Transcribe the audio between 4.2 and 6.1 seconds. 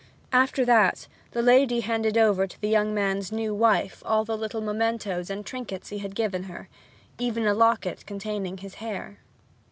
the little mementoes and trinkets he